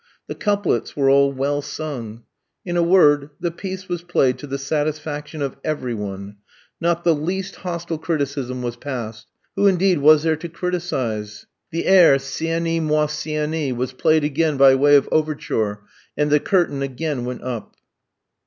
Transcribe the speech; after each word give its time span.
The 0.25 0.33
couplets 0.33 0.97
were 0.97 1.11
all 1.11 1.31
well 1.31 1.61
sung. 1.61 2.23
In 2.65 2.75
a 2.75 2.81
word, 2.81 3.29
the 3.39 3.51
piece 3.51 3.87
was 3.87 4.01
played 4.01 4.39
to 4.39 4.47
the 4.47 4.57
satisfaction 4.57 5.43
of 5.43 5.57
every 5.63 5.93
one; 5.93 6.37
not 6.79 7.03
the 7.03 7.13
least 7.13 7.57
hostile 7.57 7.99
criticism 7.99 8.63
was 8.63 8.75
passed 8.75 9.27
who, 9.55 9.67
indeed, 9.67 9.99
was 9.99 10.23
there 10.23 10.35
to 10.37 10.49
criticise? 10.49 11.45
The 11.69 11.85
air, 11.85 12.17
"Sieni 12.17 12.79
moi 12.79 13.05
Sieni," 13.05 13.71
was 13.73 13.93
played 13.93 14.23
again 14.23 14.57
by 14.57 14.73
way 14.73 14.95
of 14.95 15.07
overture, 15.11 15.81
and 16.17 16.31
the 16.31 16.39
curtain 16.39 16.81
again 16.81 17.23
went 17.23 17.43
up. 17.43 17.75